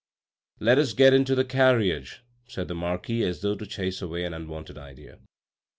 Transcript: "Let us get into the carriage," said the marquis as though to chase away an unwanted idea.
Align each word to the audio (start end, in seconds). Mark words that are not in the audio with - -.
"Let 0.69 0.79
us 0.79 0.93
get 0.95 1.13
into 1.13 1.35
the 1.35 1.45
carriage," 1.45 2.23
said 2.47 2.67
the 2.67 2.73
marquis 2.73 3.21
as 3.23 3.41
though 3.41 3.53
to 3.53 3.67
chase 3.67 4.01
away 4.01 4.23
an 4.25 4.33
unwanted 4.33 4.79
idea. 4.79 5.19